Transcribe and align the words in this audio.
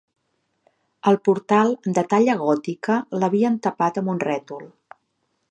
El 1.11 1.19
portal, 1.29 1.75
de 1.99 2.05
talla 2.15 2.35
gòtica, 2.41 2.97
l'havien 3.21 3.61
tapat 3.69 4.01
am 4.03 4.11
un 4.17 4.25
rètol 4.27 4.67